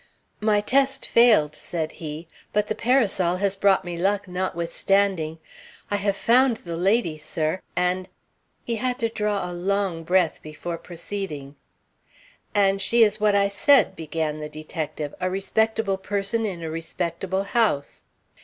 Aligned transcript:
"My 0.39 0.61
test 0.61 1.05
failed," 1.05 1.55
said 1.55 1.91
he, 2.01 2.27
"but 2.53 2.65
the 2.65 2.73
parasol 2.73 3.35
has 3.37 3.55
brought 3.55 3.85
me 3.85 3.99
luck, 3.99 4.27
notwithstanding. 4.27 5.37
I 5.91 5.97
have 5.97 6.15
found 6.15 6.57
the 6.57 6.75
lady, 6.75 7.19
sir, 7.19 7.61
and" 7.75 8.09
He 8.65 8.77
had 8.77 8.97
to 8.97 9.09
draw 9.09 9.47
a 9.47 9.53
long 9.53 10.03
breath 10.03 10.41
before 10.41 10.79
proceeding. 10.79 11.55
"And 12.55 12.81
she 12.81 13.03
is 13.03 13.19
what 13.19 13.35
I 13.35 13.47
said," 13.47 13.95
began 13.95 14.39
the 14.39 14.49
detective; 14.49 15.13
"a 15.21 15.29
respectable 15.29 15.99
person 15.99 16.45
in 16.47 16.63
a 16.63 16.71
respectable 16.71 17.43
house." 17.43 18.01